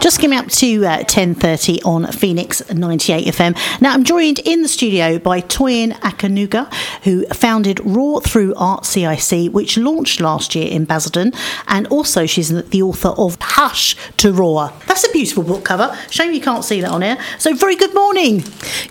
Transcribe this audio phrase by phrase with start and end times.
[0.00, 3.82] Just came up to uh, 10.30 on Phoenix 98 FM.
[3.82, 6.72] Now, I'm joined in the studio by Toyin Okunuga,
[7.04, 11.34] who founded Roar Through Art CIC, which launched last year in Basildon.
[11.68, 14.72] And also, she's the author of Hush to Roar.
[14.86, 15.94] That's a beautiful book cover.
[16.10, 17.18] Shame you can't see that on air.
[17.38, 18.42] So, very good morning.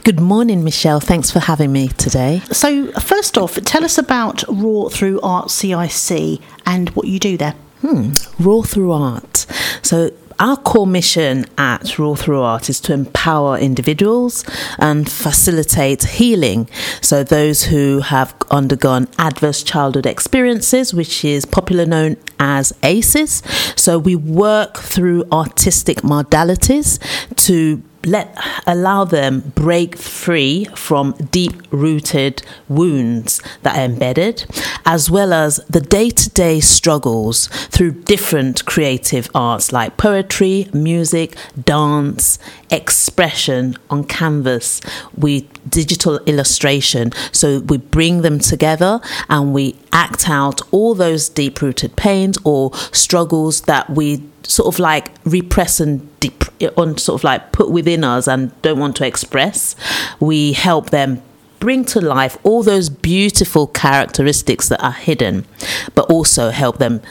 [0.04, 1.00] Good morning, Michelle.
[1.00, 2.44] Thanks for having me today.
[2.52, 7.55] So, first off, tell us about Roar Through Art CIC and what you do there.
[7.82, 8.12] Hmm.
[8.38, 9.48] Roar Through Art.
[9.82, 14.46] So, our core mission at Roar Through Art is to empower individuals
[14.77, 16.70] and facilitate healing.
[17.02, 23.44] So, those who have undergone adverse childhood experiences, which is popularly known as ACEs.
[23.76, 26.99] So, we work through artistic modalities
[27.48, 34.45] to let allow them break free from deep rooted wounds that are embedded
[34.85, 41.35] as well as the day-to-day struggles through different creative arts like poetry music
[41.66, 42.40] dance
[42.72, 44.82] expression on canvas
[45.18, 47.12] we digital illustration.
[47.32, 53.62] So we bring them together and we act out all those deep-rooted pains or struggles
[53.62, 56.43] that we sort of like repress and deep
[56.77, 59.76] on sort of like put within us and don't want to express.
[60.20, 61.21] We help them
[61.60, 65.46] bring to life all those beautiful characteristics that are hidden
[65.94, 67.02] but also help them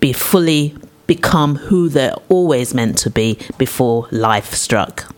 [0.00, 0.74] be fully
[1.06, 5.14] become who they're always meant to be before life struck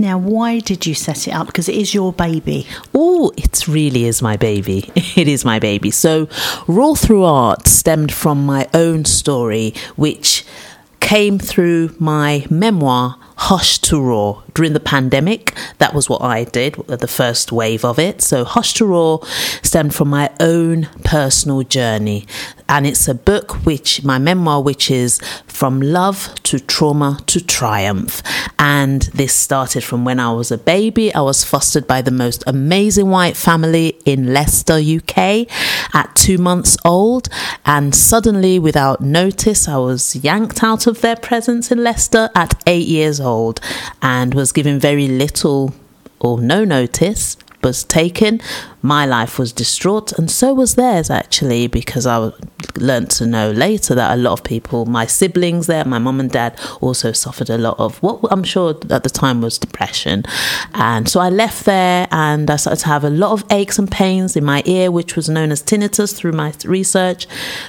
[0.00, 1.48] now, why did you set it up?
[1.48, 2.66] Because it is your baby.
[2.94, 4.90] Oh, it really is my baby.
[5.18, 5.90] It is my baby.
[5.90, 6.28] So,
[6.68, 10.44] Roar Through Art stemmed from my own story, which
[11.00, 15.54] came through my memoir, Hush to Roar, during the pandemic.
[15.78, 18.20] That was what I did, the first wave of it.
[18.20, 19.24] So, Hush to Roar
[19.62, 22.26] stemmed from my own personal journey.
[22.68, 28.20] And it's a book which, my memoir, which is From Love to Trauma to Triumph.
[28.58, 31.14] And this started from when I was a baby.
[31.14, 35.46] I was fostered by the most amazing white family in Leicester, UK,
[35.94, 37.28] at two months old.
[37.64, 42.88] And suddenly, without notice, I was yanked out of their presence in Leicester at eight
[42.88, 43.60] years old
[44.02, 45.74] and was given very little
[46.20, 48.40] or no notice was taken,
[48.82, 52.30] my life was distraught, and so was theirs actually, because I
[52.76, 56.30] learned to know later that a lot of people, my siblings there, my mum and
[56.30, 60.24] dad, also suffered a lot of what I'm sure at the time was depression.
[60.74, 63.90] And so I left there and I started to have a lot of aches and
[63.90, 67.26] pains in my ear, which was known as tinnitus through my research.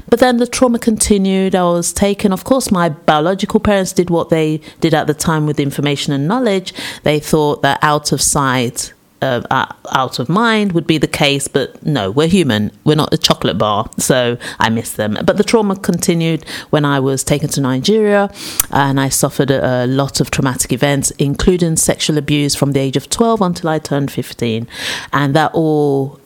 [0.09, 1.55] But then the trauma continued.
[1.55, 5.47] I was taken, of course, my biological parents did what they did at the time
[5.47, 6.73] with information and knowledge.
[7.03, 11.83] They thought that out of sight, uh, out of mind would be the case, but
[11.85, 12.71] no, we're human.
[12.83, 15.17] We're not a chocolate bar, so I miss them.
[15.23, 18.31] But the trauma continued when I was taken to Nigeria,
[18.71, 22.97] and I suffered a, a lot of traumatic events, including sexual abuse from the age
[22.97, 24.67] of 12 until I turned 15.
[25.13, 26.19] And that all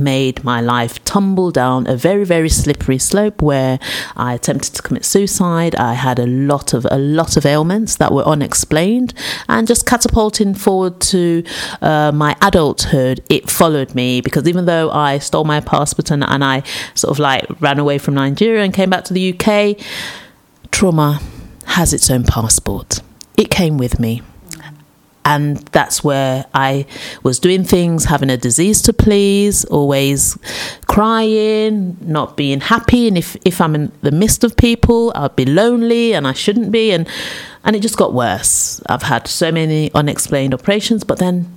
[0.00, 3.78] made my life tumble down a very very slippery slope where
[4.16, 5.74] I attempted to commit suicide.
[5.74, 9.14] I had a lot of a lot of ailments that were unexplained,
[9.48, 11.42] and just catapulting forward to
[11.82, 16.44] uh, my adulthood, it followed me because even though I stole my passport and, and
[16.44, 16.62] I
[16.94, 19.78] sort of like ran away from Nigeria and came back to the UK,
[20.70, 21.20] trauma
[21.66, 23.00] has its own passport.
[23.36, 24.22] It came with me
[25.26, 26.86] and that's where I
[27.24, 30.38] was doing things, having a disease to please, always
[30.86, 35.44] crying, not being happy, and if if I'm in the midst of people, I'd be
[35.44, 37.08] lonely, and I shouldn't be, and
[37.64, 38.80] and it just got worse.
[38.86, 41.52] I've had so many unexplained operations, but then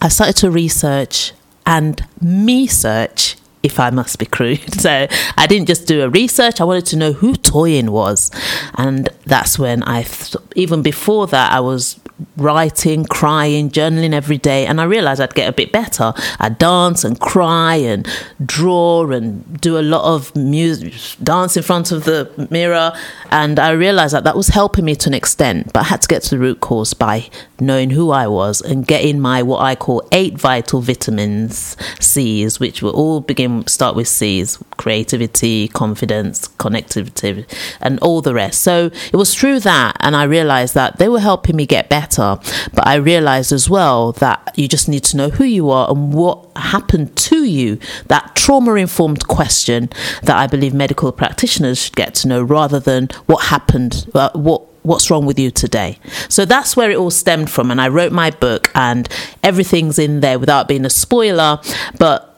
[0.00, 1.32] I started to research
[1.66, 4.60] and me search if I must be crude.
[4.82, 8.30] So I didn't just do a research, I wanted to know who Toyin was.
[8.74, 12.00] And that's when I, th- even before that, I was
[12.36, 14.66] writing, crying, journaling every day.
[14.66, 16.12] And I realized I'd get a bit better.
[16.38, 18.06] I'd dance and cry and
[18.44, 22.92] draw and do a lot of music, dance in front of the mirror.
[23.30, 25.72] And I realized that that was helping me to an extent.
[25.72, 27.30] But I had to get to the root cause by
[27.60, 32.82] knowing who I was and getting my what I call eight vital vitamins, C's, which
[32.82, 37.46] will all begin start with C's creativity, confidence, connectivity,
[37.80, 38.62] and all the rest.
[38.62, 42.11] So it was through that, and I realized that they were helping me get better.
[42.16, 46.12] But I realized as well that you just need to know who you are and
[46.12, 47.78] what happened to you.
[48.06, 49.90] That trauma informed question
[50.22, 54.62] that I believe medical practitioners should get to know rather than what happened, uh, what
[54.82, 55.98] what's wrong with you today.
[56.28, 57.70] So that's where it all stemmed from.
[57.70, 59.08] And I wrote my book, and
[59.42, 61.60] everything's in there without being a spoiler.
[61.98, 62.31] But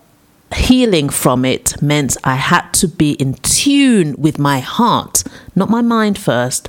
[0.52, 5.24] healing from it meant I had to be in tune with my heart,
[5.54, 6.68] not my mind first,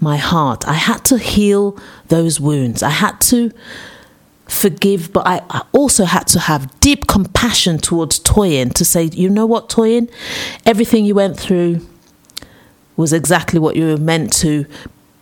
[0.00, 0.66] my heart.
[0.66, 1.78] I had to heal
[2.08, 2.82] those wounds.
[2.82, 3.52] I had to
[4.46, 9.30] forgive, but I, I also had to have deep compassion towards Toyin to say, you
[9.30, 10.10] know what, Toyin,
[10.66, 11.80] everything you went through
[12.96, 14.66] was exactly what you were meant to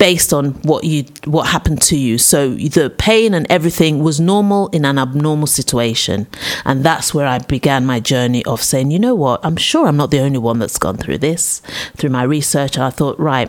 [0.00, 2.17] based on what you what happened to you.
[2.17, 6.26] So the pain and everything was normal in an abnormal situation.
[6.64, 9.41] And that's where i began my journey of saying you know what?
[9.44, 11.61] I'm sure i'm not the only one that's gone through this.
[11.97, 13.49] Through my research i thought right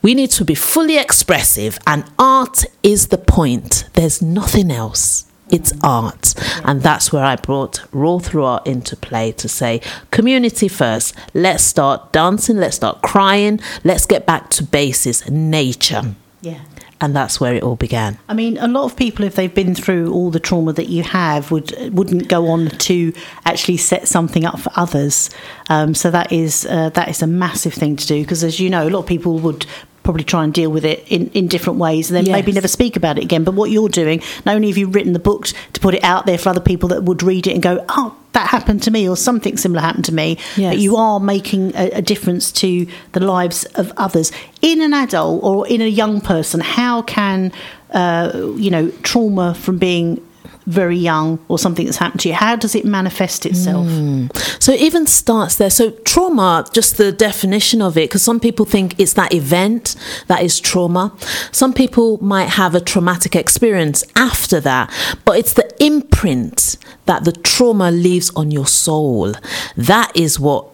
[0.00, 3.84] we need to be fully expressive and art is the point.
[3.92, 6.34] There's nothing else it's art.
[6.64, 11.14] And that's where I brought Roar Through Art into play to say, community first.
[11.34, 16.14] Let's start dancing, let's start crying, let's get back to basis, nature.
[16.40, 16.60] Yeah.
[17.00, 18.16] And that's where it all began.
[18.28, 21.02] I mean, a lot of people, if they've been through all the trauma that you
[21.02, 23.12] have, would wouldn't go on to
[23.44, 25.28] actually set something up for others.
[25.68, 28.70] Um, so that is uh, that is a massive thing to do because, as you
[28.70, 29.66] know, a lot of people would
[30.02, 32.32] probably try and deal with it in, in different ways and then Yes.
[32.32, 33.44] maybe never speak about it again.
[33.44, 36.26] But what you're doing, not only have you written the book to put it out
[36.26, 39.08] there for other people that would read it and go, oh, that happened to me
[39.08, 40.72] or something similar happened to me, Yes.
[40.74, 44.32] but you are making a, a difference to the lives of others.
[44.60, 47.52] In an adult or in a young person, how can,
[47.90, 50.20] uh, you know, trauma from being
[50.66, 53.86] very young or something that's happened to you, how does it manifest itself?
[53.86, 54.26] Hmm.
[54.58, 55.70] So it even starts there.
[55.70, 59.96] So trauma, just the definition of it, because some people think it's that event
[60.28, 61.16] that is trauma.
[61.50, 64.92] Some people might have a traumatic experience after that,
[65.24, 66.76] but it's the imprint
[67.06, 69.34] that the trauma leaves on your soul.
[69.76, 70.68] That is what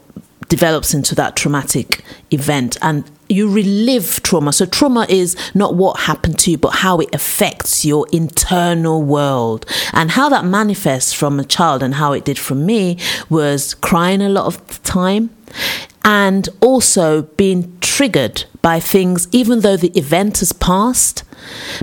[0.48, 4.52] develops into that traumatic event and you relive trauma.
[4.52, 9.66] So trauma is not what happened to you, but how it affects your internal world.
[9.92, 12.98] And how that manifests from a child and how it did from me
[13.28, 15.30] was crying a lot of the time
[16.04, 21.24] and also being triggered by things, even though the event has passed,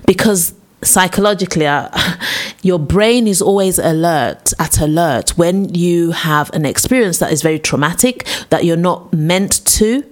[0.06, 1.90] because psychologically uh,
[2.62, 7.58] your brain is always alert at alert when you have an experience that is very
[7.58, 10.04] traumatic that you're not meant to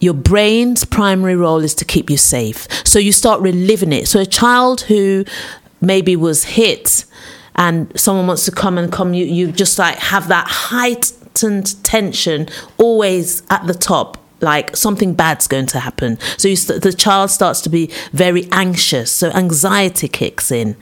[0.00, 2.68] your brain's primary role is to keep you safe.
[2.86, 4.08] So you start reliving it.
[4.08, 5.24] So a child who
[5.80, 7.04] maybe was hit
[7.56, 12.48] and someone wants to come and come you you just like have that heightened tension
[12.78, 16.18] always at the top like something bad's going to happen.
[16.36, 19.10] So st- the child starts to be very anxious.
[19.10, 20.76] So anxiety kicks in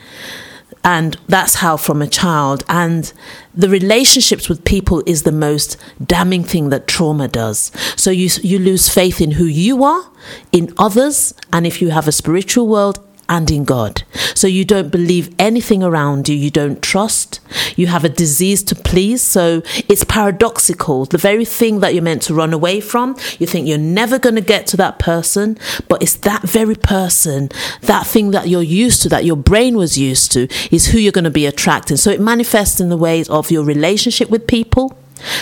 [0.87, 2.65] and that's how from a child.
[2.69, 3.13] And
[3.53, 7.73] the relationships with people is the most damning thing that trauma does.
[7.97, 10.09] So you you lose faith in who you are
[10.53, 14.03] in others and if you have a spiritual world and in God.
[14.35, 17.41] So you don't believe anything around you, you don't trust,
[17.77, 19.23] you have a disease to please.
[19.23, 21.05] So it's paradoxical.
[21.05, 24.35] The very thing that you're meant to run away from, you think you're never going
[24.35, 25.59] to get to that person,
[25.89, 27.51] but it's that very person,
[27.83, 31.13] that thing that you're used to, that your brain was used to, is who you're
[31.13, 31.97] going to be attracting.
[31.97, 34.97] So it manifests in the ways of your relationship with people.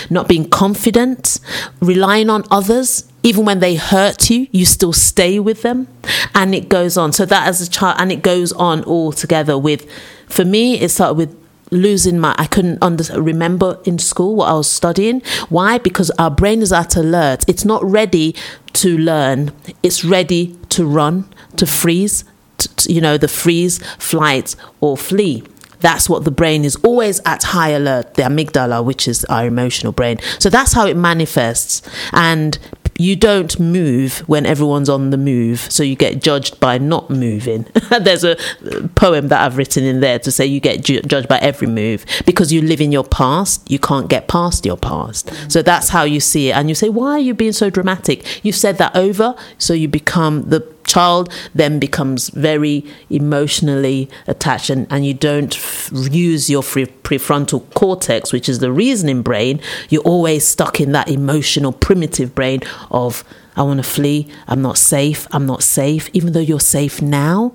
[0.09, 1.41] Not being confident,
[1.81, 5.87] relying on others, even when they hurt you, you still stay with them.
[6.35, 7.11] And it goes on.
[7.11, 9.89] So that as a child, and it goes on all together with,
[10.27, 11.35] for me, it started with
[11.71, 15.21] losing my, I couldn't under, remember in school what I was studying.
[15.49, 15.79] Why?
[15.79, 17.43] Because our brain is at alert.
[17.47, 18.35] It's not ready
[18.73, 19.51] to learn,
[19.81, 22.25] it's ready to run, to freeze,
[22.57, 25.43] to, you know, the freeze, flight, or flee.
[25.79, 29.93] That's what the brain is always at high alert, the amygdala, which is our emotional
[29.93, 30.19] brain.
[30.39, 31.81] So that's how it manifests.
[32.11, 32.57] And
[32.97, 37.65] you don't move when everyone's on the move, so you get judged by not moving.
[38.01, 41.27] There's a uh, poem that I've written in there to say you get ju- judged
[41.27, 45.27] by every move because you live in your past, you can't get past your past.
[45.27, 45.51] Mm.
[45.51, 46.53] So that's how you see it.
[46.55, 48.43] And you say, Why are you being so dramatic?
[48.45, 54.87] You've said that over, so you become the child then becomes very emotionally attached and,
[54.89, 59.59] and you don't f- use your free prefrontal cortex which is the reasoning brain.
[59.89, 62.61] You're always stuck in that emotional primitive brain
[62.91, 63.23] of
[63.57, 66.09] i want to flee i'm not safe i'm not safe.
[66.13, 67.53] Even though you're safe now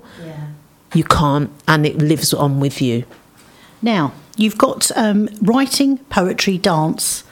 [0.93, 3.05] you can't and it lives on with you.
[3.81, 7.23] Now, you've got um, writing, poetry, dance,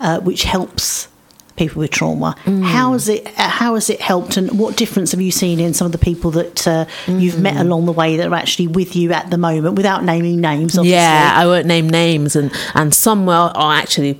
[0.00, 1.08] uh, which helps
[1.56, 2.34] people with trauma.
[2.64, 3.26] How has it?
[3.38, 5.98] uh, How has it helped, and what difference have you seen in some of the
[5.98, 9.38] people that uh, you've met along the way that are actually with you at the
[9.38, 10.76] moment, without naming names?
[10.78, 10.92] Obviously.
[10.96, 14.18] Yeah, I won't name names, and and some are actually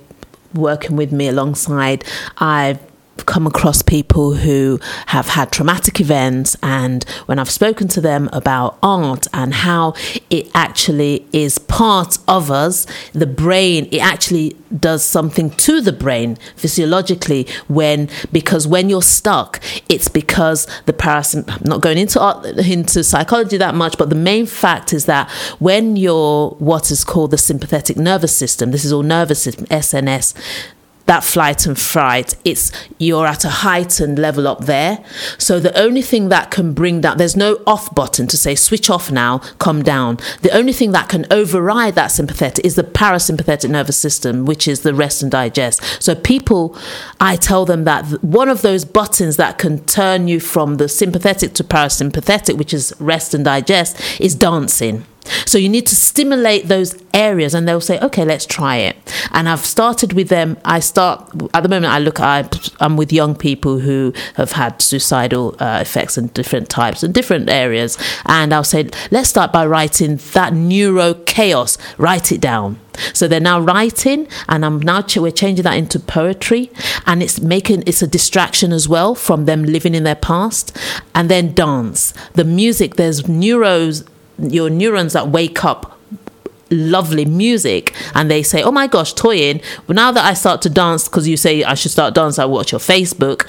[0.53, 2.03] working with me alongside.
[2.37, 2.79] I've
[3.17, 8.77] come across people who have had traumatic events and when I've spoken to them about
[8.81, 9.93] art and how
[10.29, 16.37] it actually is part of us the brain it actually does something to the brain
[16.55, 22.45] physiologically when because when you're stuck it's because the parasym I'm not going into art,
[22.45, 25.29] into psychology that much but the main fact is that
[25.59, 30.33] when you're what is called the sympathetic nervous system this is all nervous system SNS
[31.05, 35.03] that flight and fright it's you're at a heightened level up there.
[35.37, 38.89] So the only thing that can bring that there's no off button to say switch
[38.89, 40.17] off now come down.
[40.41, 44.81] The only thing that can override that sympathetic is the parasympathetic nervous system which is
[44.81, 45.81] the rest and digest.
[46.01, 46.77] So people
[47.19, 51.53] i tell them that one of those buttons that can turn you from the sympathetic
[51.55, 55.05] to parasympathetic which is rest and digest is dancing
[55.45, 58.95] so you need to stimulate those areas and they'll say, okay, let's try it.
[59.31, 60.57] And I've started with them.
[60.65, 62.49] I start, at the moment, I look, I,
[62.79, 67.49] I'm with young people who have had suicidal uh, effects and different types and different
[67.49, 67.97] areas.
[68.25, 72.79] And I'll say, let's start by writing that neuro chaos, write it down.
[73.13, 76.71] So they're now writing, and I'm now ch- we're changing that into poetry,
[77.07, 80.77] and it's making it's a distraction as well from them living in their past,
[81.15, 82.13] and then dance.
[82.33, 84.07] The music, there's neuros
[84.39, 85.99] your neurons that wake up
[86.69, 90.69] lovely music and they say oh my gosh toyin but now that i start to
[90.69, 93.47] dance because you say i should start dance i watch your facebook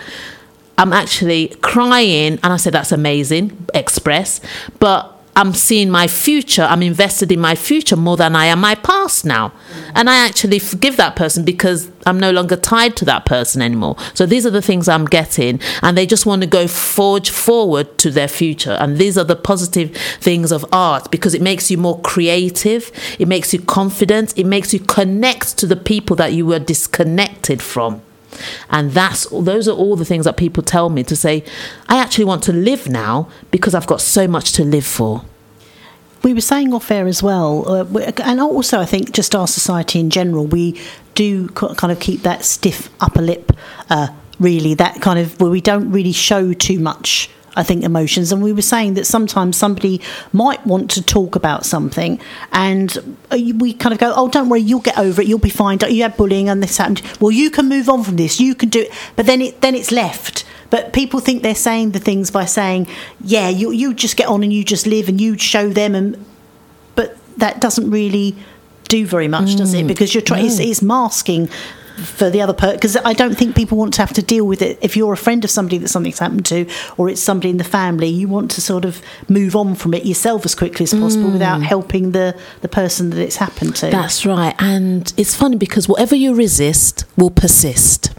[0.77, 4.41] i'm actually crying and i said that's amazing express
[4.79, 6.63] but I'm seeing my future.
[6.63, 9.53] I'm invested in my future more than I am my past now.
[9.95, 13.97] And I actually forgive that person because I'm no longer tied to that person anymore.
[14.15, 15.61] So these are the things I'm getting.
[15.83, 18.77] And they just want to go forge forward to their future.
[18.81, 23.27] And these are the positive things of art because it makes you more creative, it
[23.27, 28.03] makes you confident, it makes you connect to the people that you were disconnected from.
[28.71, 31.45] And that's those are all the things that people tell me to say,
[31.89, 35.25] I actually want to live now because I've got so much to live for.
[36.23, 40.01] We were saying off air as well, uh, and also I think just our society
[40.01, 40.81] in general, we
[41.15, 43.53] do kind of keep that stiff upper lip,
[43.91, 44.09] uh,
[44.41, 48.33] really, that kind of where we don't really show too much I think, emotions.
[48.33, 50.01] And we were saying that sometimes somebody
[50.33, 52.21] might want to talk about something,
[52.53, 55.29] and uh, we kind of go, "Oh, don't worry, you'll get over it.
[55.29, 55.79] You'll be fine.
[55.89, 57.03] You had bullying and this happened.
[57.21, 58.41] Well, you can move on from this.
[58.41, 60.45] You can do it." But then it then it's left.
[60.71, 62.89] But people think they're saying the things by saying,
[63.21, 66.25] "Yeah, you you just get on and you just live and you show them," and
[66.95, 68.37] but that doesn't really
[68.89, 69.85] do very much, mm, does it?
[69.85, 69.89] Mm.
[69.89, 70.51] Because you're trying, no.
[70.51, 71.49] it's, it's masking
[71.97, 74.63] for the other person because I don't think people want to have to deal with
[74.63, 74.79] it.
[74.83, 77.65] If you're a friend of somebody that something's happened to, or it's somebody in the
[77.65, 81.29] family, you want to sort of move on from it yourself as quickly as possible
[81.29, 81.33] mm.
[81.35, 83.87] without helping the the person that it's happened to.
[83.91, 88.13] That's right, and it's funny because whatever you resist will persist.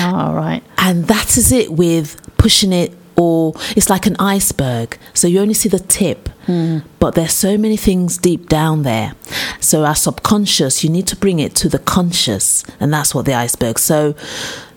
[0.00, 4.98] All right, and that is it with pushing it or it's like an iceberg.
[5.14, 6.82] So you only see the tip, mm.
[6.98, 9.14] but there's so many things deep down there.
[9.60, 13.34] So our subconscious, you need to bring it to the conscious, and that's what the
[13.34, 13.78] iceberg.
[13.78, 14.14] So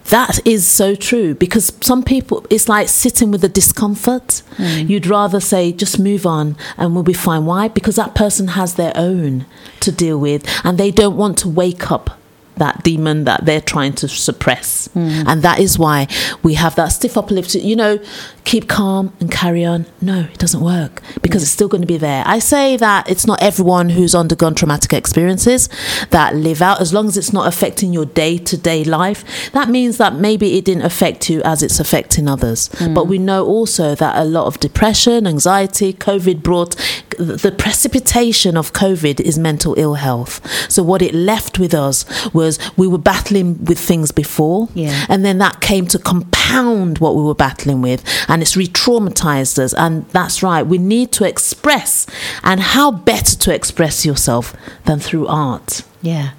[0.06, 4.88] that is so true because some people it's like sitting with the discomfort mm.
[4.88, 8.76] you'd rather say just move on and we'll be fine why because that person has
[8.76, 9.48] their own
[9.80, 12.20] to deal with and they don't want to wake up
[12.58, 14.88] that demon that they're trying to suppress.
[14.90, 15.26] Mm.
[15.28, 16.08] And that is why
[16.44, 18.00] we have that stiff upper lip you know,
[18.44, 19.86] keep calm and carry on.
[20.02, 21.46] No, it doesn't work because mm.
[21.46, 22.24] it's still going to be there.
[22.26, 25.70] I say that it's not everyone who's undergone traumatic experiences
[26.10, 29.52] that live out, as long as it's not affecting your day to day life.
[29.52, 32.70] That means that maybe it didn't affect you as it's affecting others.
[32.70, 32.94] Mm.
[32.94, 36.76] But we know also that a lot of depression, anxiety, COVID brought
[37.18, 40.42] the precipitation of COVID is mental ill health.
[40.72, 45.06] So what it left with us was we were battling with things before, yeah.
[45.10, 49.74] and then that came to compound what we were battling with, and it's re-traumatized us.
[49.74, 52.06] And that's right, we need to express,
[52.44, 54.56] and how better to express yourself
[54.86, 55.84] than through art?
[56.02, 56.32] Yeah.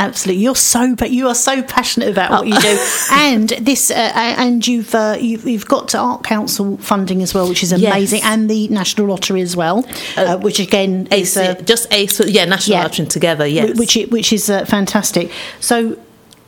[0.00, 3.08] Absolutely, you're so but you are so passionate about what you do, oh.
[3.12, 7.64] and this uh, and you've, uh, you've, you've got Art Council funding as well, which
[7.64, 8.26] is amazing, yes.
[8.26, 9.84] and the National Lottery as well,
[10.16, 13.98] uh, uh which again is uh, just ACE, yeah, National yeah, Lottery together, yes, which
[14.10, 15.32] which is uh, fantastic.
[15.58, 15.98] So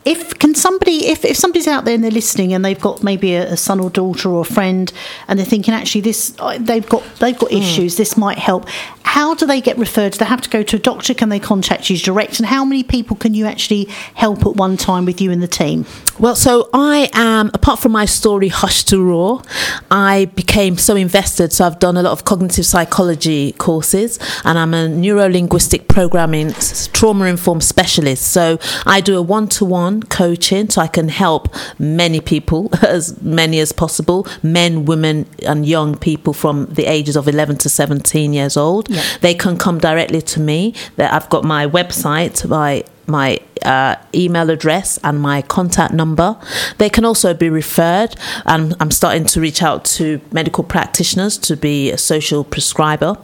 [0.04, 3.34] if can somebody if, if somebody's out there and they're listening and they've got maybe
[3.34, 4.92] a, a son or daughter or a friend
[5.28, 7.58] and they're thinking actually this uh, they've got they've got mm.
[7.58, 8.66] issues this might help
[9.02, 10.12] how do they get referred?
[10.12, 11.14] Do they have to go to a doctor?
[11.14, 12.38] Can they contact you direct?
[12.38, 15.48] And how many people can you actually help at one time with you and the
[15.48, 15.86] team?
[16.18, 19.42] Well so i am apart from my story hush to roar
[19.90, 24.74] i became so invested so i've done a lot of cognitive psychology courses and i'm
[24.74, 26.52] a neuro linguistic programming
[26.92, 28.30] trauma informed specialist.
[28.32, 33.58] So i do a one-to-one one coaching so I can help many people, as many
[33.60, 38.56] as possible men, women, and young people from the ages of 11 to 17 years
[38.56, 38.88] old.
[38.90, 38.99] Yeah.
[39.20, 40.74] They can come directly to me.
[40.96, 46.38] That I've got my website, my my uh, email address and my contact number.
[46.78, 48.14] They can also be referred,
[48.46, 53.18] and I'm starting to reach out to medical practitioners to be a social prescriber.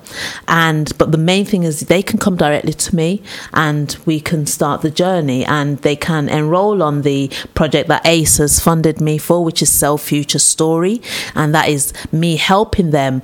[0.49, 3.23] And but the main thing is they can come directly to me,
[3.55, 5.45] and we can start the journey.
[5.45, 9.73] And they can enroll on the project that ACE has funded me for, which is
[9.73, 11.01] Self Future Story,
[11.35, 13.23] and that is me helping them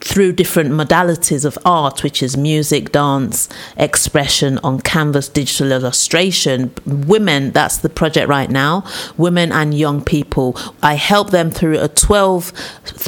[0.00, 6.72] through different modalities of art, which is music, dance, expression on canvas, digital illustration.
[6.86, 8.84] Women, that's the project right now,
[9.16, 10.56] women and young people.
[10.82, 12.52] I help them through a 12,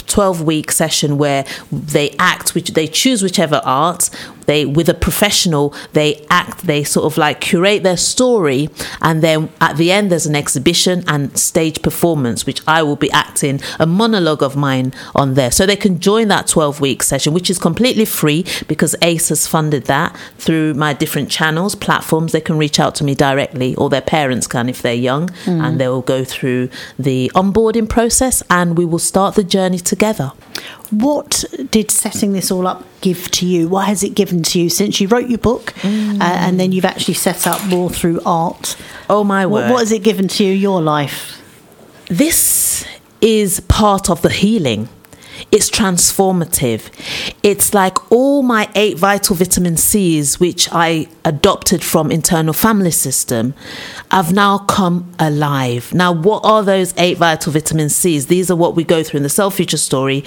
[0.06, 4.10] 12 week session where they act, which they choose whichever art.
[4.50, 8.68] They, with a professional, they act, they sort of like curate their story,
[9.00, 13.12] and then at the end, there's an exhibition and stage performance, which I will be
[13.12, 15.52] acting a monologue of mine on there.
[15.52, 19.46] So they can join that 12 week session, which is completely free because ACE has
[19.46, 22.32] funded that through my different channels, platforms.
[22.32, 25.64] They can reach out to me directly, or their parents can if they're young, mm.
[25.64, 30.32] and they will go through the onboarding process and we will start the journey together.
[30.90, 33.68] What did setting this all up give to you?
[33.68, 35.88] What has it given to you since you wrote your book uh,
[36.20, 38.76] and then you've actually set up more through art?
[39.08, 39.70] Oh, my What, word.
[39.72, 41.36] what has it given to you, your life?
[42.08, 42.84] this
[43.20, 44.88] is part of the healing.
[45.50, 46.90] It's transformative.
[47.42, 53.54] It's like all my eight vital vitamin C's, which I adopted from internal family system,
[54.10, 55.92] have now come alive.
[55.94, 58.26] Now, what are those eight vital vitamin C's?
[58.26, 60.24] These are what we go through in the self future story.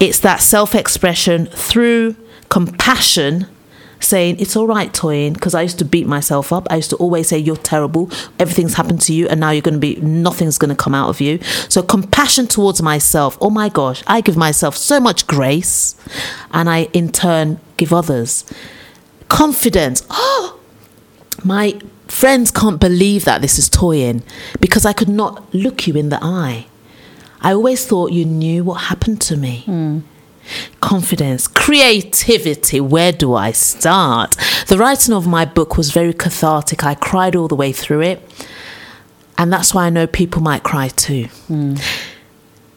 [0.00, 2.16] It's that self expression through
[2.48, 3.46] compassion
[4.00, 6.66] saying it's all right toyin because i used to beat myself up.
[6.70, 8.10] I used to always say you're terrible.
[8.38, 11.08] Everything's happened to you and now you're going to be nothing's going to come out
[11.08, 13.36] of you so compassion towards myself.
[13.40, 15.96] Oh my gosh i give myself so much grace
[16.52, 18.44] and i in turn give others
[19.28, 20.06] confidence.
[20.10, 20.58] Oh
[21.44, 24.22] my friends can't believe that this is toyin
[24.60, 26.66] because i could not look you in the eye.
[27.40, 30.00] I always thought you knew what happened to me hmm.
[30.80, 32.80] Confidence, creativity.
[32.80, 34.36] Where do I start?
[34.68, 36.84] The writing of my book was very cathartic.
[36.84, 38.48] I cried all the way through it.
[39.36, 41.24] And that's why I know people might cry too.
[41.46, 41.76] Hmm.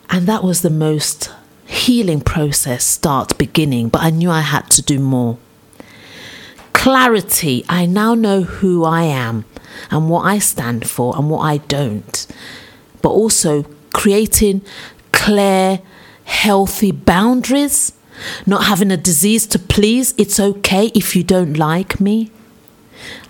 [0.10, 1.32] And that was the most
[1.66, 3.90] healing process, start, beginning.
[3.90, 5.38] But I knew I had to do more.
[6.74, 7.66] Clarity.
[7.70, 9.46] I now know who I am
[9.90, 12.28] and what I stand for and what I don't.
[13.02, 14.62] But also creating
[15.12, 15.82] clear,
[16.32, 17.94] healthy boundaries,
[18.46, 20.14] not having a disease to please.
[20.18, 22.32] It's okay if you don't like me.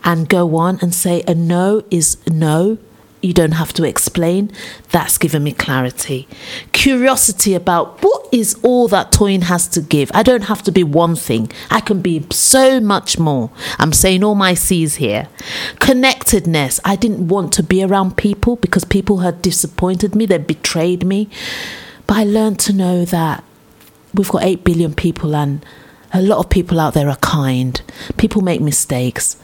[0.03, 2.77] And go on and say a no is no.
[3.21, 4.51] You don't have to explain.
[4.91, 6.27] That's given me clarity.
[6.71, 10.09] Curiosity about what is all that Toyin has to give.
[10.13, 11.51] I don't have to be one thing.
[11.69, 13.51] I can be so much more.
[13.77, 15.27] I'm saying all my C's here.
[15.79, 16.79] Connectedness.
[16.83, 21.29] I didn't want to be around people because people had disappointed me, they betrayed me.
[22.11, 23.41] But I learned to know that
[24.13, 25.65] we've got 8 billion people and
[26.13, 27.81] a lot of people out there are kind.
[28.17, 29.37] People make mistakes.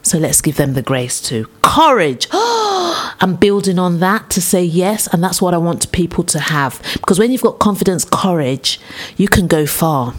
[0.00, 2.26] So let's give them the grace to courage.
[2.32, 6.80] I'm building on that to say yes, and that's what I want people to have.
[6.94, 8.80] Because when you've got confidence, courage,
[9.18, 10.14] you can go far.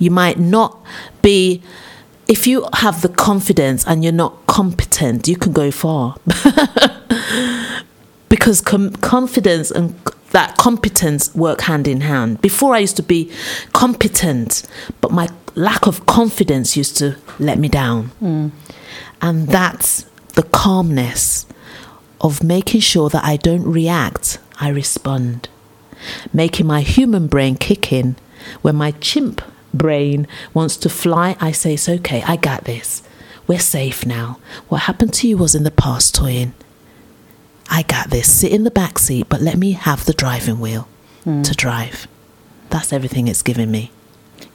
[0.00, 0.84] You might not
[1.22, 1.62] be,
[2.26, 6.16] if you have the confidence and you're not competent, you can go far.
[8.28, 9.94] because com- confidence and
[10.34, 12.40] that competence work hand in hand.
[12.40, 13.32] Before I used to be
[13.72, 14.64] competent,
[15.00, 18.10] but my lack of confidence used to let me down.
[18.20, 18.50] Mm.
[19.22, 20.02] And that's
[20.34, 21.46] the calmness
[22.20, 25.48] of making sure that I don't react, I respond.
[26.32, 28.16] Making my human brain kick in.
[28.60, 29.40] When my chimp
[29.72, 33.02] brain wants to fly, I say, It's okay, I got this.
[33.46, 34.40] We're safe now.
[34.68, 36.52] What happened to you was in the past, Toyin.
[37.70, 38.30] I got this.
[38.32, 40.88] Sit in the back seat, but let me have the driving wheel
[41.24, 42.06] to drive.
[42.70, 43.90] That's everything it's given me.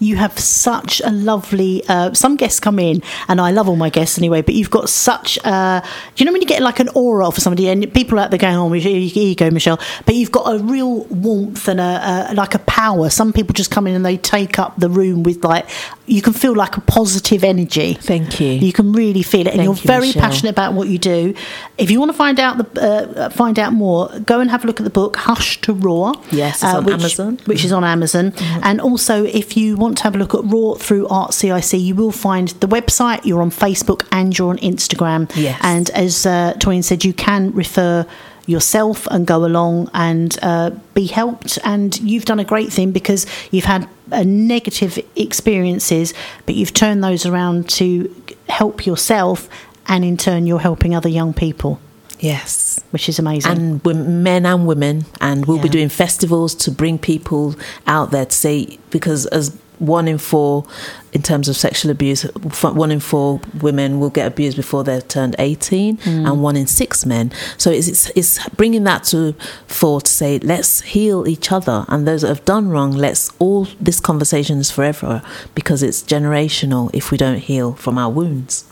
[0.01, 1.83] You have such a lovely.
[1.89, 4.41] Uh, some guests come in, and I love all my guests anyway.
[4.41, 5.37] But you've got such.
[5.43, 8.29] Uh, do you know when you get like an aura for somebody, and people out
[8.29, 12.27] there going, "Oh, here you go, Michelle." But you've got a real warmth and a,
[12.29, 13.09] a like a power.
[13.09, 15.67] Some people just come in and they take up the room with like
[16.09, 17.93] you can feel like a positive energy.
[17.93, 18.51] Thank you.
[18.51, 20.21] You can really feel it, and Thank you're you, very Michelle.
[20.21, 21.33] passionate about what you do.
[21.77, 24.67] If you want to find out the uh, find out more, go and have a
[24.67, 27.37] look at the book "Hush to Roar." Yes, it's on which, Amazon.
[27.37, 27.51] Mm-hmm.
[27.51, 28.33] which is on Amazon.
[28.63, 31.95] And also, if you want to have a look at Roar through Art CIC, you
[31.95, 33.25] will find the website.
[33.25, 35.31] You're on Facebook and you're on Instagram.
[35.35, 35.59] Yes.
[35.63, 38.05] And as uh, Toyin said, you can refer
[38.49, 41.59] yourself and go along and uh, be helped.
[41.63, 46.13] And you've done a great thing because you've had uh, negative experiences,
[46.45, 48.13] but you've turned those around to
[48.49, 49.47] help yourself,
[49.88, 51.79] and in turn, you're helping other young people,
[52.19, 52.81] Yes.
[52.91, 53.51] which is amazing.
[53.85, 57.55] and men and women and we'll be doing festivals to bring people
[57.88, 60.65] out there to say because as one in four
[61.11, 62.23] in terms of sexual abuse
[62.61, 66.29] one in four women will get abused before they're turned 18 mm.
[66.29, 67.31] and one in six men.
[67.57, 69.33] So it's, it's it's bringing that to
[69.67, 73.67] fore to say let's heal each other and those that have done wrong let's all
[73.79, 75.21] this conversation is forever
[75.55, 78.65] because it's generational if we don't heal from our wounds